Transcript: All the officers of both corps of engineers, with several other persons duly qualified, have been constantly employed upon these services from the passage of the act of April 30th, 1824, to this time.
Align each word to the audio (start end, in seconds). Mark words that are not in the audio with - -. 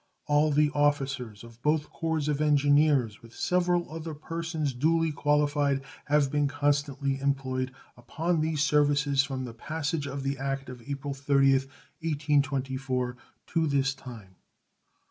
All 0.25 0.49
the 0.49 0.71
officers 0.71 1.43
of 1.43 1.61
both 1.61 1.91
corps 1.91 2.27
of 2.27 2.41
engineers, 2.41 3.21
with 3.21 3.35
several 3.35 3.85
other 3.93 4.15
persons 4.15 4.73
duly 4.73 5.11
qualified, 5.11 5.83
have 6.05 6.31
been 6.31 6.47
constantly 6.47 7.19
employed 7.19 7.71
upon 7.95 8.41
these 8.41 8.63
services 8.63 9.21
from 9.23 9.45
the 9.45 9.53
passage 9.53 10.07
of 10.07 10.23
the 10.23 10.39
act 10.39 10.69
of 10.69 10.81
April 10.89 11.13
30th, 11.13 11.67
1824, 11.99 13.15
to 13.45 13.67
this 13.67 13.93
time. 13.93 14.37